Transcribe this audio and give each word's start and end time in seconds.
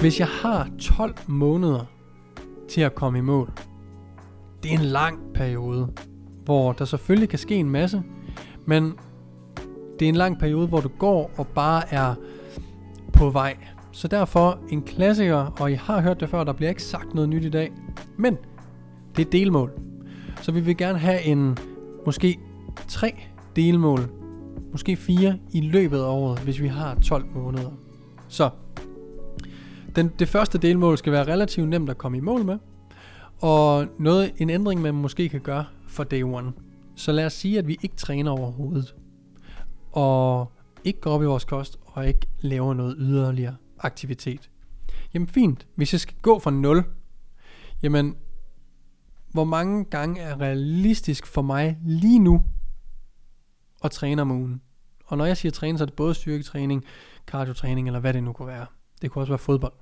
Hvis 0.00 0.20
jeg 0.20 0.28
har 0.28 0.68
12 0.78 1.14
måneder 1.26 1.84
til 2.68 2.80
at 2.80 2.94
komme 2.94 3.18
i 3.18 3.22
mål, 3.22 3.52
det 4.62 4.72
er 4.72 4.78
en 4.78 4.84
lang 4.84 5.18
periode, 5.34 5.88
hvor 6.44 6.72
der 6.72 6.84
selvfølgelig 6.84 7.28
kan 7.28 7.38
ske 7.38 7.54
en 7.54 7.70
masse, 7.70 8.02
men 8.66 8.92
det 9.98 10.04
er 10.04 10.08
en 10.08 10.16
lang 10.16 10.38
periode, 10.38 10.66
hvor 10.66 10.80
du 10.80 10.88
går 10.88 11.30
og 11.36 11.46
bare 11.46 11.94
er 11.94 12.14
på 13.12 13.30
vej. 13.30 13.56
Så 13.92 14.08
derfor 14.08 14.58
en 14.68 14.82
klassiker, 14.82 15.54
og 15.60 15.72
I 15.72 15.74
har 15.74 16.00
hørt 16.00 16.20
det 16.20 16.28
før, 16.28 16.44
der 16.44 16.52
bliver 16.52 16.68
ikke 16.68 16.82
sagt 16.82 17.14
noget 17.14 17.28
nyt 17.28 17.44
i 17.44 17.50
dag, 17.50 17.72
men 18.16 18.36
det 19.16 19.26
er 19.26 19.30
delmål. 19.30 19.72
Så 20.42 20.52
vi 20.52 20.60
vil 20.60 20.76
gerne 20.76 20.98
have 20.98 21.22
en 21.22 21.58
måske 22.06 22.38
tre 22.88 23.14
delmål, 23.56 24.00
måske 24.72 24.96
fire 24.96 25.38
i 25.52 25.60
løbet 25.60 25.98
af 25.98 26.08
året, 26.08 26.38
hvis 26.38 26.62
vi 26.62 26.68
har 26.68 26.94
12 26.94 27.24
måneder. 27.34 27.70
Så 28.28 28.50
den, 29.98 30.12
det 30.18 30.28
første 30.28 30.58
delmål 30.58 30.98
skal 30.98 31.12
være 31.12 31.24
relativt 31.24 31.68
nemt 31.68 31.90
at 31.90 31.98
komme 31.98 32.18
i 32.18 32.20
mål 32.20 32.44
med, 32.44 32.58
og 33.40 33.86
noget, 33.98 34.32
en 34.36 34.50
ændring, 34.50 34.82
man 34.82 34.94
måske 34.94 35.28
kan 35.28 35.40
gøre 35.40 35.64
for 35.88 36.04
day 36.04 36.22
one. 36.22 36.52
Så 36.96 37.12
lad 37.12 37.26
os 37.26 37.32
sige, 37.32 37.58
at 37.58 37.66
vi 37.66 37.78
ikke 37.82 37.96
træner 37.96 38.30
overhovedet, 38.30 38.94
og 39.92 40.52
ikke 40.84 41.00
går 41.00 41.10
op 41.10 41.22
i 41.22 41.26
vores 41.26 41.44
kost, 41.44 41.78
og 41.84 42.08
ikke 42.08 42.26
laver 42.40 42.74
noget 42.74 42.96
yderligere 42.98 43.56
aktivitet. 43.78 44.50
Jamen 45.14 45.28
fint, 45.28 45.66
hvis 45.74 45.92
jeg 45.92 46.00
skal 46.00 46.16
gå 46.22 46.38
fra 46.38 46.50
0, 46.50 46.84
jamen 47.82 48.16
hvor 49.32 49.44
mange 49.44 49.84
gange 49.84 50.20
er 50.20 50.40
realistisk 50.40 51.26
for 51.26 51.42
mig 51.42 51.78
lige 51.82 52.18
nu 52.18 52.44
at 53.84 53.90
træne 53.90 54.22
om 54.22 54.30
ugen? 54.30 54.62
Og 55.04 55.18
når 55.18 55.24
jeg 55.24 55.36
siger 55.36 55.52
træne, 55.52 55.78
så 55.78 55.84
er 55.84 55.86
det 55.86 55.96
både 55.96 56.14
styrketræning, 56.14 56.84
kardiotræning 57.26 57.86
eller 57.86 58.00
hvad 58.00 58.12
det 58.12 58.22
nu 58.22 58.32
kunne 58.32 58.48
være. 58.48 58.66
Det 59.02 59.10
kunne 59.10 59.22
også 59.22 59.32
være 59.32 59.38
fodbold. 59.38 59.72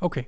Okay, 0.00 0.22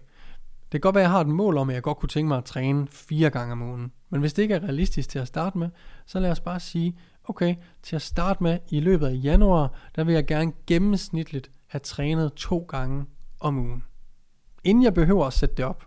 det 0.62 0.70
kan 0.70 0.80
godt 0.80 0.94
være, 0.94 1.02
at 1.02 1.08
jeg 1.08 1.10
har 1.10 1.20
et 1.20 1.26
mål 1.26 1.56
om, 1.56 1.68
at 1.68 1.74
jeg 1.74 1.82
godt 1.82 1.98
kunne 1.98 2.08
tænke 2.08 2.28
mig 2.28 2.38
at 2.38 2.44
træne 2.44 2.86
fire 2.86 3.30
gange 3.30 3.52
om 3.52 3.62
ugen. 3.62 3.92
Men 4.10 4.20
hvis 4.20 4.32
det 4.32 4.42
ikke 4.42 4.54
er 4.54 4.62
realistisk 4.62 5.08
til 5.08 5.18
at 5.18 5.28
starte 5.28 5.58
med, 5.58 5.68
så 6.06 6.20
lad 6.20 6.30
os 6.30 6.40
bare 6.40 6.60
sige, 6.60 6.98
okay, 7.24 7.54
til 7.82 7.96
at 7.96 8.02
starte 8.02 8.42
med 8.42 8.58
i 8.68 8.80
løbet 8.80 9.06
af 9.06 9.20
januar, 9.22 9.72
der 9.96 10.04
vil 10.04 10.14
jeg 10.14 10.26
gerne 10.26 10.52
gennemsnitligt 10.66 11.50
have 11.66 11.80
trænet 11.80 12.32
to 12.32 12.58
gange 12.68 13.04
om 13.40 13.58
ugen. 13.58 13.84
Inden 14.64 14.84
jeg 14.84 14.94
behøver 14.94 15.26
at 15.26 15.32
sætte 15.32 15.54
det 15.54 15.64
op, 15.64 15.86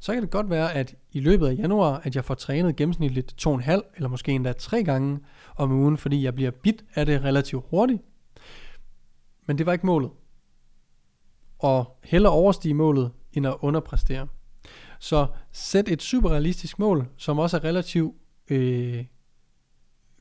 så 0.00 0.12
kan 0.12 0.22
det 0.22 0.30
godt 0.30 0.50
være, 0.50 0.74
at 0.74 0.94
i 1.12 1.20
løbet 1.20 1.46
af 1.46 1.54
januar, 1.58 2.00
at 2.04 2.16
jeg 2.16 2.24
får 2.24 2.34
trænet 2.34 2.76
gennemsnitligt 2.76 3.34
to 3.38 3.50
og 3.50 3.54
en 3.56 3.62
halv, 3.62 3.82
eller 3.96 4.08
måske 4.08 4.32
endda 4.32 4.52
tre 4.52 4.84
gange 4.84 5.20
om 5.56 5.72
ugen, 5.72 5.96
fordi 5.96 6.24
jeg 6.24 6.34
bliver 6.34 6.50
bit 6.50 6.84
af 6.94 7.06
det 7.06 7.24
relativt 7.24 7.64
hurtigt. 7.70 8.02
Men 9.46 9.58
det 9.58 9.66
var 9.66 9.72
ikke 9.72 9.86
målet. 9.86 10.10
Og 11.58 11.98
hellere 12.04 12.32
overstige 12.32 12.74
målet, 12.74 13.10
end 13.32 13.46
at 13.46 13.56
underpræstere. 13.60 14.26
Så 14.98 15.26
sæt 15.52 15.88
et 15.88 16.02
super 16.02 16.30
realistisk 16.30 16.78
mål, 16.78 17.08
som 17.16 17.38
også 17.38 17.56
er 17.56 17.64
relativt 17.64 18.14
øh, 18.50 19.04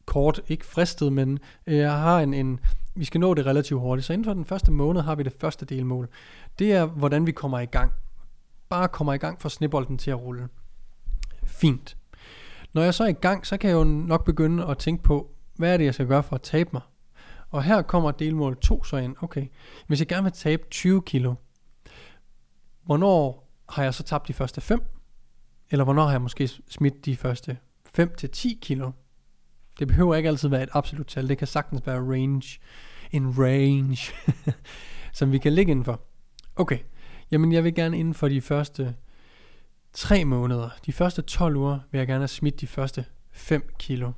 kort, 0.05 0.41
ikke 0.47 0.65
fristet, 0.65 1.13
men 1.13 1.39
øh, 1.67 1.77
jeg 1.77 1.99
har 1.99 2.19
en, 2.19 2.33
en, 2.33 2.59
vi 2.95 3.05
skal 3.05 3.21
nå 3.21 3.33
det 3.33 3.45
relativt 3.45 3.79
hurtigt. 3.79 4.05
Så 4.05 4.13
inden 4.13 4.25
for 4.25 4.33
den 4.33 4.45
første 4.45 4.71
måned 4.71 5.01
har 5.01 5.15
vi 5.15 5.23
det 5.23 5.33
første 5.39 5.65
delmål. 5.65 6.09
Det 6.59 6.73
er, 6.73 6.85
hvordan 6.85 7.25
vi 7.25 7.31
kommer 7.31 7.59
i 7.59 7.65
gang. 7.65 7.91
Bare 8.69 8.87
kommer 8.87 9.13
i 9.13 9.17
gang 9.17 9.41
for 9.41 9.49
snibolden 9.49 9.97
til 9.97 10.11
at 10.11 10.21
rulle. 10.21 10.47
Fint. 11.43 11.97
Når 12.73 12.81
jeg 12.81 12.93
så 12.93 13.03
er 13.03 13.07
i 13.07 13.13
gang, 13.13 13.47
så 13.47 13.57
kan 13.57 13.69
jeg 13.69 13.75
jo 13.75 13.83
nok 13.83 14.25
begynde 14.25 14.65
at 14.65 14.77
tænke 14.77 15.03
på, 15.03 15.31
hvad 15.55 15.73
er 15.73 15.77
det, 15.77 15.85
jeg 15.85 15.93
skal 15.93 16.07
gøre 16.07 16.23
for 16.23 16.35
at 16.35 16.41
tabe 16.41 16.69
mig? 16.73 16.81
Og 17.55 17.63
her 17.63 17.81
kommer 17.81 18.11
delmål 18.11 18.57
2 18.57 18.83
så 18.83 18.97
ind. 18.97 19.15
Okay, 19.21 19.47
hvis 19.87 19.99
jeg 19.99 20.07
gerne 20.07 20.23
vil 20.23 20.31
tabe 20.31 20.63
20 20.71 21.01
kilo, 21.01 21.35
hvornår 22.83 23.49
har 23.69 23.83
jeg 23.83 23.93
så 23.93 24.03
tabt 24.03 24.27
de 24.27 24.33
første 24.33 24.61
5? 24.61 24.83
Eller 25.71 25.83
hvornår 25.83 26.03
har 26.03 26.11
jeg 26.11 26.21
måske 26.21 26.49
smidt 26.69 27.05
de 27.05 27.15
første 27.15 27.57
5 27.85 28.15
til 28.17 28.29
10 28.29 28.59
kilo? 28.61 28.91
Det 29.79 29.87
behøver 29.87 30.15
ikke 30.15 30.29
altid 30.29 30.49
være 30.49 30.63
et 30.63 30.69
absolut 30.71 31.07
tal. 31.07 31.29
Det 31.29 31.37
kan 31.37 31.47
sagtens 31.47 31.87
være 31.87 31.99
range. 31.99 32.59
En 33.11 33.33
range, 33.37 34.13
som 35.17 35.31
vi 35.31 35.37
kan 35.37 35.53
ligge 35.53 35.71
indenfor. 35.71 36.01
Okay, 36.55 36.79
jamen 37.31 37.51
jeg 37.51 37.63
vil 37.63 37.75
gerne 37.75 37.99
inden 37.99 38.13
for 38.13 38.27
de 38.27 38.41
første 38.41 38.95
3 39.93 40.25
måneder, 40.25 40.69
de 40.85 40.93
første 40.93 41.21
12 41.21 41.55
uger, 41.55 41.79
vil 41.91 41.97
jeg 41.99 42.07
gerne 42.07 42.21
have 42.21 42.27
smidt 42.27 42.61
de 42.61 42.67
første 42.67 43.05
5 43.31 43.69
kilo. 43.79 44.11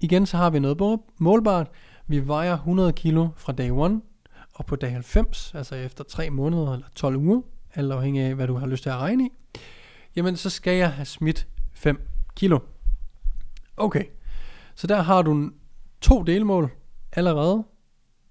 Igen 0.00 0.26
så 0.26 0.36
har 0.36 0.50
vi 0.50 0.58
noget 0.58 1.00
målbart. 1.18 1.70
Vi 2.06 2.28
vejer 2.28 2.54
100 2.54 2.92
kilo 2.92 3.28
fra 3.36 3.52
dag 3.52 3.68
1, 3.68 4.00
og 4.54 4.66
på 4.66 4.76
dag 4.76 4.92
90, 4.92 5.54
altså 5.54 5.74
efter 5.74 6.04
3 6.04 6.30
måneder 6.30 6.72
eller 6.72 6.86
12 6.94 7.16
uger, 7.16 7.42
alt 7.74 7.92
afhængig 7.92 8.22
af 8.22 8.34
hvad 8.34 8.46
du 8.46 8.56
har 8.56 8.66
lyst 8.66 8.82
til 8.82 8.90
at 8.90 8.96
regne 8.96 9.26
i, 9.26 9.58
jamen 10.16 10.36
så 10.36 10.50
skal 10.50 10.76
jeg 10.76 10.92
have 10.92 11.04
smidt 11.04 11.46
5 11.72 12.08
kilo. 12.36 12.58
Okay, 13.76 14.04
så 14.74 14.86
der 14.86 15.02
har 15.02 15.22
du 15.22 15.50
to 16.00 16.22
delmål 16.22 16.70
allerede, 17.12 17.64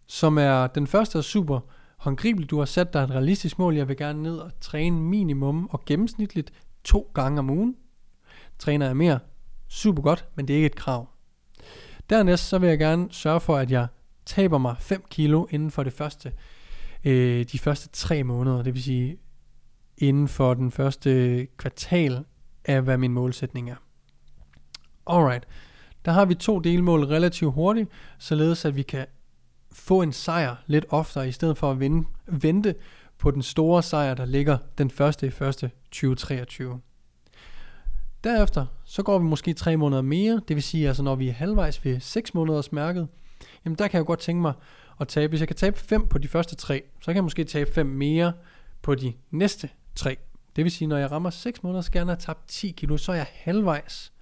som 0.08 0.38
er, 0.38 0.68
den 0.68 0.88
første 0.88 1.18
er 1.18 1.22
super 1.22 1.60
håndgribelig. 1.98 2.50
Du 2.50 2.58
har 2.58 2.66
sat 2.66 2.94
dig 2.94 3.04
et 3.04 3.12
realistisk 3.12 3.60
mål. 3.60 3.76
Jeg 3.76 3.88
vil 3.88 3.98
gerne 3.98 4.24
ned 4.24 4.38
og 4.38 4.52
træne 4.62 5.02
minimum 5.02 5.70
og 5.72 5.86
gennemsnitligt 5.86 6.54
to 6.84 7.12
gange 7.14 7.40
om 7.40 7.50
ugen. 7.50 7.76
Træner 8.60 8.86
jeg 8.86 8.98
mere, 8.98 9.20
super 9.68 10.02
godt, 10.02 10.26
men 10.36 10.48
det 10.48 10.54
er 10.54 10.58
ikke 10.58 10.66
et 10.66 10.76
krav. 10.76 11.10
Dernæst 12.12 12.48
så 12.50 12.58
vil 12.58 12.70
jeg 12.70 12.80
gerne 12.80 13.08
sørge 13.12 13.40
for, 13.40 13.58
at 13.58 13.72
jeg 13.72 13.88
taber 14.26 14.58
mig 14.58 14.76
5 14.80 15.06
kilo 15.10 15.46
inden 15.50 15.72
for 15.72 15.84
det 15.84 15.94
første, 15.94 16.34
øh, 17.04 17.46
de 17.52 17.60
første 17.60 17.90
3 17.90 18.24
måneder. 18.24 18.64
Det 18.64 18.74
vil 18.74 18.84
sige 18.84 19.18
inden 19.98 20.28
for 20.28 20.54
den 20.54 20.72
første 20.72 21.48
kvartal 21.58 22.24
af, 22.66 22.82
hvad 22.82 22.98
min 22.98 23.14
målsætning 23.14 23.70
er. 23.70 23.76
Alright. 25.08 25.48
Der 26.06 26.12
har 26.12 26.26
vi 26.26 26.36
to 26.36 26.60
delmål 26.60 27.04
relativt 27.04 27.54
hurtigt, 27.54 27.90
således 28.20 28.66
at 28.66 28.76
vi 28.76 28.82
kan 28.82 29.06
få 29.72 30.02
en 30.02 30.14
sejr 30.14 30.56
lidt 30.68 30.86
oftere, 30.90 31.28
i 31.28 31.32
stedet 31.32 31.58
for 31.58 31.72
at 31.72 31.80
vinde, 31.80 32.08
vente 32.26 32.76
på 33.18 33.32
den 33.32 33.42
store 33.42 33.84
sejr, 33.84 34.14
der 34.14 34.26
ligger 34.26 34.58
den 34.78 34.90
første 34.90 35.28
i 35.28 35.30
første 35.30 35.72
2023. 35.92 36.82
Derefter, 38.24 38.66
så 38.92 39.04
går 39.04 39.20
vi 39.20 39.26
måske 39.26 39.54
tre 39.54 39.78
måneder 39.78 40.02
mere, 40.02 40.42
det 40.48 40.56
vil 40.56 40.64
sige, 40.64 40.88
altså 40.88 41.04
når 41.04 41.16
vi 41.16 41.30
er 41.30 41.34
halvvejs 41.34 41.86
ved 41.86 42.00
6 42.00 42.34
måneders 42.34 42.72
mærket, 42.72 43.08
jamen 43.66 43.78
der 43.78 43.88
kan 43.88 43.98
jeg 43.98 44.06
godt 44.06 44.20
tænke 44.20 44.42
mig 44.42 44.54
at 45.00 45.08
tabe, 45.08 45.30
hvis 45.30 45.40
jeg 45.40 45.48
kan 45.48 45.58
tabe 45.58 45.80
5 45.80 46.08
på 46.08 46.18
de 46.18 46.28
første 46.28 46.56
tre, 46.56 46.84
så 47.00 47.06
kan 47.06 47.16
jeg 47.16 47.24
måske 47.24 47.44
tabe 47.44 47.72
5 47.72 47.86
mere 47.86 48.34
på 48.82 48.96
de 48.96 49.14
næste 49.30 49.70
3. 49.96 50.18
Det 50.56 50.64
vil 50.64 50.72
sige, 50.72 50.88
når 50.88 50.98
jeg 50.98 51.12
rammer 51.12 51.30
6 51.30 51.64
måneder, 51.64 51.82
skal 51.82 52.00
jeg 52.00 52.06
have 52.06 52.16
tabt 52.16 52.48
10 52.48 52.72
kilo, 52.72 52.98
så 52.98 53.12
er 53.12 53.16
jeg 53.16 53.28
halvvejs. 53.34 54.14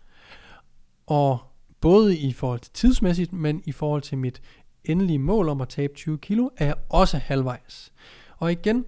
Og 1.07 1.39
både 1.81 2.17
i 2.17 2.33
forhold 2.33 2.59
til 2.59 2.73
tidsmæssigt, 2.73 3.33
men 3.33 3.61
i 3.65 3.71
forhold 3.71 4.01
til 4.01 4.17
mit 4.17 4.41
endelige 4.83 5.19
mål 5.19 5.49
om 5.49 5.61
at 5.61 5.69
tabe 5.69 5.93
20 5.95 6.17
kilo, 6.17 6.49
er 6.57 6.65
jeg 6.65 6.75
også 6.89 7.17
halvvejs. 7.17 7.93
Og 8.37 8.51
igen 8.51 8.85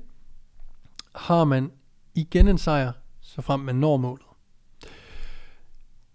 har 1.16 1.44
man 1.44 1.72
igen 2.16 2.48
en 2.48 2.58
sejr, 2.58 2.92
så 3.22 3.42
frem 3.42 3.60
man 3.60 3.76
når 3.76 3.98
målet. 3.98 4.31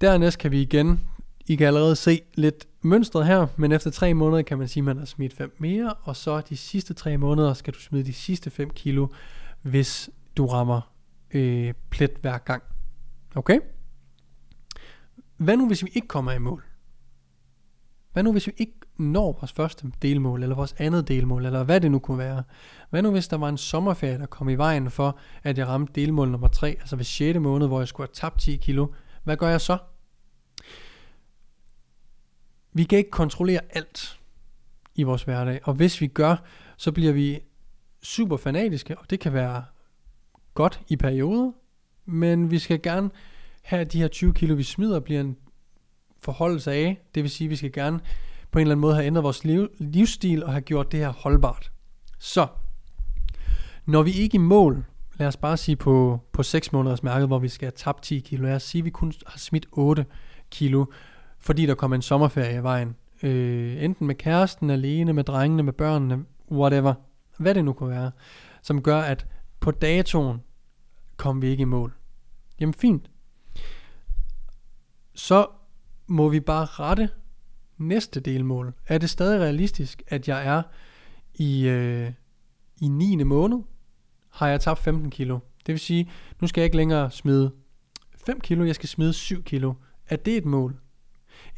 Dernæst 0.00 0.38
kan 0.38 0.50
vi 0.50 0.62
igen, 0.62 1.00
I 1.46 1.56
kan 1.56 1.66
allerede 1.66 1.96
se 1.96 2.22
lidt 2.34 2.66
mønstret 2.82 3.26
her, 3.26 3.46
men 3.56 3.72
efter 3.72 3.90
tre 3.90 4.14
måneder 4.14 4.42
kan 4.42 4.58
man 4.58 4.68
sige, 4.68 4.80
at 4.80 4.84
man 4.84 4.98
har 4.98 5.04
smidt 5.04 5.32
5 5.32 5.56
mere, 5.58 5.94
og 6.02 6.16
så 6.16 6.40
de 6.40 6.56
sidste 6.56 6.94
tre 6.94 7.16
måneder 7.16 7.54
skal 7.54 7.74
du 7.74 7.78
smide 7.78 8.04
de 8.04 8.12
sidste 8.12 8.50
5 8.50 8.70
kilo, 8.70 9.08
hvis 9.62 10.10
du 10.36 10.46
rammer 10.46 10.80
øh, 11.30 11.74
plet 11.90 12.10
hver 12.20 12.38
gang. 12.38 12.62
Okay? 13.34 13.60
Hvad 15.36 15.56
nu 15.56 15.66
hvis 15.66 15.84
vi 15.84 15.90
ikke 15.94 16.08
kommer 16.08 16.32
i 16.32 16.38
mål? 16.38 16.64
Hvad 18.12 18.22
nu 18.22 18.32
hvis 18.32 18.46
vi 18.46 18.52
ikke 18.56 18.72
når 18.96 19.32
vores 19.32 19.52
første 19.52 19.92
delmål, 20.02 20.42
eller 20.42 20.56
vores 20.56 20.74
andet 20.78 21.08
delmål, 21.08 21.46
eller 21.46 21.64
hvad 21.64 21.80
det 21.80 21.90
nu 21.90 21.98
kunne 21.98 22.18
være? 22.18 22.42
Hvad 22.90 23.02
nu 23.02 23.10
hvis 23.10 23.28
der 23.28 23.36
var 23.36 23.48
en 23.48 23.58
sommerferie, 23.58 24.18
der 24.18 24.26
kom 24.26 24.48
i 24.48 24.54
vejen 24.54 24.90
for, 24.90 25.18
at 25.42 25.58
jeg 25.58 25.68
ramte 25.68 26.00
delmål 26.00 26.30
nummer 26.30 26.48
3, 26.48 26.76
altså 26.80 26.96
ved 26.96 27.04
6. 27.04 27.38
måned, 27.38 27.66
hvor 27.66 27.80
jeg 27.80 27.88
skulle 27.88 28.08
have 28.08 28.14
tabt 28.14 28.40
10 28.40 28.56
kilo? 28.56 28.86
Hvad 29.26 29.36
gør 29.36 29.48
jeg 29.48 29.60
så? 29.60 29.78
Vi 32.72 32.84
kan 32.84 32.98
ikke 32.98 33.10
kontrollere 33.10 33.60
alt 33.70 34.20
i 34.94 35.02
vores 35.02 35.22
hverdag, 35.22 35.60
og 35.62 35.74
hvis 35.74 36.00
vi 36.00 36.06
gør, 36.06 36.36
så 36.76 36.92
bliver 36.92 37.12
vi 37.12 37.40
super 38.02 38.36
fanatiske, 38.36 38.98
og 38.98 39.10
det 39.10 39.20
kan 39.20 39.32
være 39.32 39.64
godt 40.54 40.80
i 40.88 40.96
perioder, 40.96 41.52
men 42.04 42.50
vi 42.50 42.58
skal 42.58 42.82
gerne 42.82 43.10
have 43.62 43.84
de 43.84 43.98
her 43.98 44.08
20 44.08 44.34
kilo, 44.34 44.54
vi 44.54 44.62
smider, 44.62 45.00
bliver 45.00 45.20
en 45.20 45.36
forholdelse 46.18 46.72
af. 46.72 47.02
Det 47.14 47.22
vil 47.22 47.30
sige, 47.30 47.46
at 47.46 47.50
vi 47.50 47.56
skal 47.56 47.72
gerne 47.72 48.00
på 48.50 48.58
en 48.58 48.60
eller 48.60 48.72
anden 48.72 48.80
måde 48.80 48.94
have 48.94 49.06
ændret 49.06 49.24
vores 49.24 49.44
liv, 49.44 49.68
livsstil 49.78 50.44
og 50.44 50.52
have 50.52 50.62
gjort 50.62 50.92
det 50.92 51.00
her 51.00 51.10
holdbart. 51.10 51.72
Så, 52.18 52.46
når 53.86 54.02
vi 54.02 54.12
ikke 54.12 54.36
er 54.36 54.40
i 54.40 54.44
mål, 54.44 54.84
lad 55.18 55.28
os 55.28 55.36
bare 55.36 55.56
sige 55.56 55.76
på, 55.76 56.20
på 56.32 56.42
6 56.42 56.72
måneders 56.72 57.02
mærket, 57.02 57.28
hvor 57.28 57.38
vi 57.38 57.48
skal 57.48 57.66
have 57.66 57.72
tabt 57.76 58.02
10 58.02 58.18
kilo, 58.18 58.42
lad 58.42 58.54
os 58.54 58.62
sige, 58.62 58.80
at 58.80 58.84
vi 58.84 58.90
kun 58.90 59.12
har 59.26 59.38
smidt 59.38 59.66
8 59.72 60.06
kilo, 60.50 60.84
fordi 61.38 61.66
der 61.66 61.74
kommer 61.74 61.94
en 61.94 62.02
sommerferie 62.02 62.58
i 62.58 62.62
vejen. 62.62 62.96
Øh, 63.22 63.84
enten 63.84 64.06
med 64.06 64.14
kæresten, 64.14 64.70
alene, 64.70 65.12
med 65.12 65.24
drengene, 65.24 65.62
med 65.62 65.72
børnene, 65.72 66.24
whatever. 66.50 66.94
Hvad 67.38 67.54
det 67.54 67.64
nu 67.64 67.72
kunne 67.72 67.90
være. 67.90 68.10
Som 68.62 68.82
gør, 68.82 69.00
at 69.00 69.26
på 69.60 69.70
datoen 69.70 70.42
kom 71.16 71.42
vi 71.42 71.48
ikke 71.48 71.62
i 71.62 71.64
mål. 71.64 71.94
Jamen 72.60 72.74
fint. 72.74 73.10
Så 75.14 75.46
må 76.06 76.28
vi 76.28 76.40
bare 76.40 76.64
rette 76.64 77.10
næste 77.78 78.20
delmål. 78.20 78.74
Er 78.86 78.98
det 78.98 79.10
stadig 79.10 79.40
realistisk, 79.40 80.02
at 80.08 80.28
jeg 80.28 80.46
er 80.46 80.62
i, 81.34 81.68
øh, 81.68 82.12
i 82.80 82.88
9. 82.88 83.22
måned, 83.22 83.58
har 84.36 84.48
jeg 84.48 84.60
tabt 84.60 84.78
15 84.78 85.10
kilo. 85.10 85.38
Det 85.66 85.72
vil 85.72 85.80
sige, 85.80 86.10
nu 86.40 86.46
skal 86.46 86.60
jeg 86.60 86.64
ikke 86.64 86.76
længere 86.76 87.10
smide 87.10 87.50
5 88.26 88.40
kilo, 88.40 88.64
jeg 88.64 88.74
skal 88.74 88.88
smide 88.88 89.12
7 89.12 89.42
kilo. 89.42 89.74
Er 90.08 90.16
det 90.16 90.36
et 90.36 90.44
mål? 90.44 90.76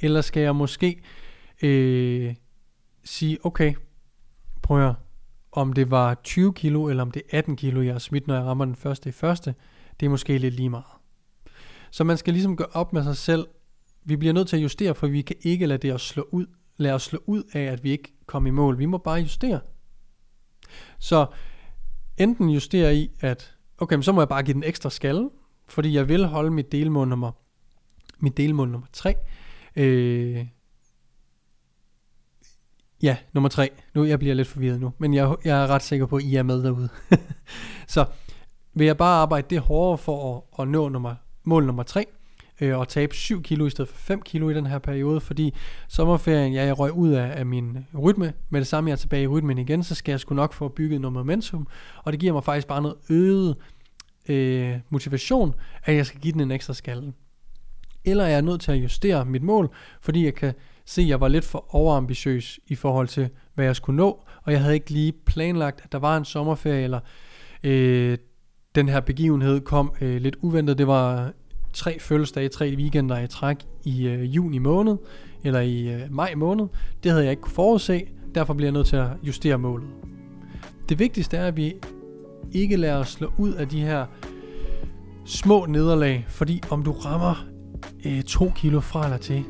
Eller 0.00 0.20
skal 0.20 0.42
jeg 0.42 0.56
måske 0.56 1.02
øh, 1.62 2.34
sige, 3.04 3.38
okay, 3.46 3.74
prøv 4.62 4.76
at 4.76 4.82
høre, 4.82 4.94
om 5.52 5.72
det 5.72 5.90
var 5.90 6.14
20 6.14 6.52
kilo, 6.52 6.88
eller 6.88 7.02
om 7.02 7.10
det 7.10 7.22
er 7.32 7.38
18 7.38 7.56
kilo, 7.56 7.82
jeg 7.82 7.94
har 7.94 7.98
smidt, 7.98 8.26
når 8.26 8.34
jeg 8.34 8.44
rammer 8.44 8.64
den 8.64 8.76
første 8.76 9.08
i 9.08 9.12
første, 9.12 9.54
det 10.00 10.06
er 10.06 10.10
måske 10.10 10.38
lidt 10.38 10.54
lige 10.54 10.70
meget. 10.70 10.84
Så 11.90 12.04
man 12.04 12.16
skal 12.16 12.32
ligesom 12.32 12.56
gøre 12.56 12.68
op 12.72 12.92
med 12.92 13.02
sig 13.04 13.16
selv. 13.16 13.46
Vi 14.04 14.16
bliver 14.16 14.34
nødt 14.34 14.48
til 14.48 14.56
at 14.56 14.62
justere, 14.62 14.94
for 14.94 15.06
vi 15.06 15.22
kan 15.22 15.36
ikke 15.40 15.66
lade 15.66 15.78
det 15.78 15.94
at 15.94 16.00
slå 16.00 16.28
ud, 16.30 16.46
lade 16.76 16.94
os 16.94 17.02
slå 17.02 17.18
ud 17.26 17.42
af, 17.52 17.62
at 17.62 17.84
vi 17.84 17.90
ikke 17.90 18.12
kom 18.26 18.46
i 18.46 18.50
mål. 18.50 18.78
Vi 18.78 18.86
må 18.86 18.98
bare 18.98 19.20
justere. 19.20 19.60
Så 20.98 21.26
enten 22.18 22.50
justere 22.50 22.96
i, 22.96 23.10
at 23.20 23.56
okay, 23.78 24.00
så 24.00 24.12
må 24.12 24.20
jeg 24.20 24.28
bare 24.28 24.42
give 24.42 24.54
den 24.54 24.62
ekstra 24.62 24.90
skalle, 24.90 25.30
fordi 25.68 25.94
jeg 25.94 26.08
vil 26.08 26.26
holde 26.26 26.50
mit 26.50 26.72
delmål 26.72 27.08
nummer, 27.08 27.32
mit 28.18 28.36
delmål 28.36 28.68
nummer 28.68 28.86
3. 28.92 29.14
Øh, 29.76 30.46
ja, 33.02 33.16
nummer 33.32 33.48
3. 33.48 33.70
Nu 33.94 34.04
jeg 34.04 34.18
bliver 34.18 34.34
lidt 34.34 34.48
forvirret 34.48 34.80
nu, 34.80 34.92
men 34.98 35.14
jeg, 35.14 35.36
jeg 35.44 35.62
er 35.62 35.66
ret 35.66 35.82
sikker 35.82 36.06
på, 36.06 36.16
at 36.16 36.22
I 36.22 36.36
er 36.36 36.42
med 36.42 36.62
derude. 36.62 36.88
så 37.86 38.04
vil 38.74 38.86
jeg 38.86 38.96
bare 38.96 39.22
arbejde 39.22 39.46
det 39.50 39.60
hårdere 39.60 39.98
for 39.98 40.36
at, 40.36 40.62
at 40.62 40.68
nå 40.68 40.88
nummer, 40.88 41.14
mål 41.44 41.66
nummer 41.66 41.82
3, 41.82 42.06
øh, 42.60 42.78
og 42.78 42.88
tabe 42.88 43.14
7 43.14 43.42
kilo 43.42 43.66
i 43.66 43.70
stedet 43.70 43.88
for 43.88 43.96
5 43.96 44.22
kilo 44.22 44.48
i 44.48 44.54
den 44.54 44.66
her 44.66 44.78
periode, 44.78 45.20
fordi 45.20 45.54
sommerferien, 45.88 46.52
ja, 46.52 46.64
jeg 46.64 46.78
røg 46.78 46.92
ud 46.92 47.10
af, 47.10 47.38
af 47.38 47.46
min 47.46 47.86
rytme, 47.98 48.32
med 48.50 48.60
det 48.60 48.66
samme 48.66 48.88
jeg 48.90 48.92
er 48.92 48.98
tilbage 48.98 49.22
i 49.22 49.26
rytmen 49.26 49.58
igen, 49.58 49.82
så 49.82 49.94
skal 49.94 50.12
jeg 50.12 50.20
sgu 50.20 50.34
nok 50.34 50.52
få 50.52 50.68
bygget 50.68 51.00
noget 51.00 51.12
momentum, 51.12 51.66
og 52.04 52.12
det 52.12 52.20
giver 52.20 52.32
mig 52.32 52.44
faktisk 52.44 52.66
bare 52.66 52.82
noget 52.82 52.96
øget 53.10 53.56
øh, 54.28 54.76
motivation, 54.90 55.54
at 55.84 55.94
jeg 55.94 56.06
skal 56.06 56.20
give 56.20 56.32
den 56.32 56.40
en 56.40 56.50
ekstra 56.50 56.74
skalle. 56.74 57.12
Eller 58.04 58.24
er 58.24 58.28
jeg 58.28 58.42
nødt 58.42 58.60
til 58.60 58.72
at 58.72 58.78
justere 58.78 59.24
mit 59.24 59.42
mål, 59.42 59.74
fordi 60.00 60.24
jeg 60.24 60.34
kan 60.34 60.54
se, 60.84 61.02
at 61.02 61.08
jeg 61.08 61.20
var 61.20 61.28
lidt 61.28 61.44
for 61.44 61.74
overambitiøs 61.74 62.60
i 62.66 62.74
forhold 62.74 63.08
til, 63.08 63.28
hvad 63.54 63.64
jeg 63.64 63.76
skulle 63.76 63.96
nå, 63.96 64.24
og 64.42 64.52
jeg 64.52 64.60
havde 64.60 64.74
ikke 64.74 64.90
lige 64.90 65.12
planlagt, 65.12 65.80
at 65.84 65.92
der 65.92 65.98
var 65.98 66.16
en 66.16 66.24
sommerferie, 66.24 66.84
eller 66.84 67.00
øh, 67.62 68.18
den 68.74 68.88
her 68.88 69.00
begivenhed 69.00 69.60
kom 69.60 69.92
øh, 70.00 70.20
lidt 70.20 70.36
uventet. 70.40 70.78
Det 70.78 70.86
var 70.86 71.32
tre 71.72 72.00
fødselsdage, 72.00 72.48
tre 72.48 72.74
weekender 72.76 73.18
i 73.18 73.26
træk 73.26 73.56
i 73.84 74.08
øh, 74.08 74.36
juni 74.36 74.58
måned, 74.58 74.96
eller 75.44 75.60
i 75.60 75.88
øh, 75.88 76.00
maj 76.10 76.34
måned. 76.34 76.66
Det 77.02 77.10
havde 77.10 77.24
jeg 77.24 77.30
ikke 77.30 77.42
kunne 77.42 77.54
forudse, 77.54 78.06
derfor 78.34 78.54
bliver 78.54 78.66
jeg 78.66 78.72
nødt 78.72 78.86
til 78.86 78.96
at 78.96 79.08
justere 79.22 79.58
målet. 79.58 79.88
Det 80.88 80.98
vigtigste 80.98 81.36
er, 81.36 81.46
at 81.46 81.56
vi 81.56 81.74
ikke 82.52 82.76
lader 82.76 82.96
os 82.96 83.08
slå 83.08 83.32
ud 83.38 83.52
af 83.52 83.68
de 83.68 83.80
her 83.80 84.06
små 85.26 85.66
nederlag, 85.66 86.24
fordi 86.28 86.62
om 86.70 86.82
du 86.82 86.92
rammer 86.92 87.46
øh, 88.06 88.22
to 88.22 88.52
kilo 88.56 88.80
fra 88.80 89.04
eller 89.04 89.18
til, 89.18 89.44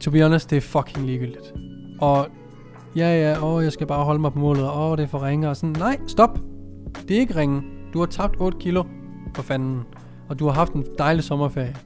to 0.00 0.10
be 0.10 0.22
honest, 0.22 0.50
det 0.50 0.56
er 0.56 0.60
fucking 0.60 1.06
ligegyldigt. 1.06 1.54
Og 2.00 2.28
ja, 2.96 3.20
ja, 3.20 3.44
åh, 3.44 3.64
jeg 3.64 3.72
skal 3.72 3.86
bare 3.86 4.04
holde 4.04 4.20
mig 4.20 4.32
på 4.32 4.38
målet, 4.38 4.70
og 4.70 4.90
åh, 4.90 4.96
det 4.96 5.02
er 5.02 5.08
for 5.08 5.22
ringe, 5.22 5.48
og 5.48 5.56
sådan, 5.56 5.76
nej, 5.78 6.00
stop. 6.06 6.38
Det 7.08 7.16
er 7.16 7.20
ikke 7.20 7.36
ringe. 7.36 7.62
Du 7.92 7.98
har 7.98 8.06
tabt 8.06 8.36
8 8.40 8.58
kilo, 8.58 8.84
for 9.34 9.42
fanden. 9.42 9.82
Og 10.30 10.38
du 10.38 10.46
har 10.46 10.52
haft 10.52 10.72
en 10.72 10.86
dejlig 10.98 11.24
sommerferie. 11.24 11.76